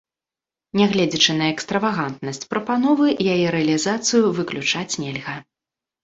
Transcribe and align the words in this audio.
Нягледзячы 0.79 1.33
на 1.41 1.49
экстравагантнасць 1.55 2.41
прапановы, 2.53 3.07
яе 3.33 3.47
рэалізацыю 3.55 4.31
выключаць 4.39 4.97
нельга. 5.05 5.35